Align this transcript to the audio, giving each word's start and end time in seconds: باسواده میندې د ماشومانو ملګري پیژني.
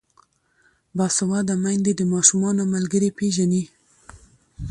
باسواده 0.97 1.55
میندې 1.63 1.91
د 1.95 2.01
ماشومانو 2.13 2.63
ملګري 2.73 3.09
پیژني. 3.17 3.63